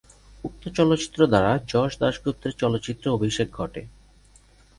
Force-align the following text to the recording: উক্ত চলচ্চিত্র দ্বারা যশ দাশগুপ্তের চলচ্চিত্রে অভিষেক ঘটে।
উক্ত 0.43 0.63
চলচ্চিত্র 0.77 1.19
দ্বারা 1.27 1.51
যশ 1.67 1.91
দাশগুপ্তের 1.99 2.53
চলচ্চিত্রে 2.53 3.07
অভিষেক 3.09 3.47
ঘটে। 3.51 3.81